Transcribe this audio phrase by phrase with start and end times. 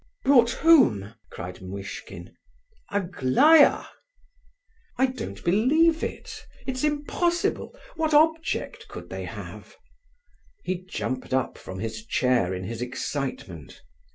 [0.25, 2.35] "Brought whom?" cried Muishkin.
[2.89, 3.83] "Aglaya."
[4.97, 6.43] "I don't believe it!
[6.65, 7.77] It's impossible!
[7.97, 9.75] What object could they have?"
[10.63, 13.79] He jumped up from his chair in his excitement.